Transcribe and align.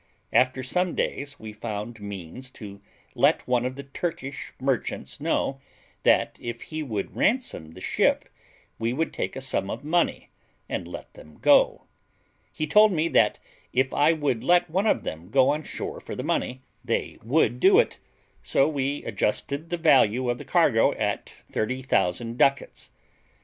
After 0.33 0.63
some 0.63 0.95
days 0.95 1.39
we 1.39 1.53
found 1.53 1.99
means 2.01 2.49
to 2.57 2.81
let 3.13 3.47
one 3.47 3.65
of 3.67 3.75
the 3.75 3.83
Turkish 3.83 4.51
merchants 4.59 5.21
know, 5.21 5.61
that 6.01 6.39
if 6.41 6.63
he 6.63 6.81
would 6.81 7.15
ransom 7.15 7.73
the 7.73 7.81
ship 7.81 8.27
we 8.79 8.93
would 8.93 9.13
take 9.13 9.35
a 9.35 9.41
sum 9.41 9.69
of 9.69 9.83
money 9.83 10.31
and 10.67 10.87
let 10.87 11.13
them 11.13 11.37
go. 11.37 11.83
He 12.51 12.65
told 12.65 12.91
me 12.91 13.09
that 13.09 13.37
if 13.73 13.93
I 13.93 14.11
would 14.11 14.43
let 14.43 14.71
one 14.71 14.87
of 14.87 15.03
them 15.03 15.29
go 15.29 15.49
on 15.49 15.61
shore 15.61 15.99
for 15.99 16.15
the 16.15 16.23
money 16.23 16.63
they 16.83 17.19
would 17.21 17.59
do 17.59 17.77
it; 17.77 17.99
so 18.41 18.67
we 18.67 19.03
adjusted 19.03 19.69
the 19.69 19.77
value 19.77 20.31
of 20.31 20.39
the 20.39 20.45
cargo 20.45 20.93
at 20.93 21.31
30,000 21.51 22.39
ducats. 22.39 22.89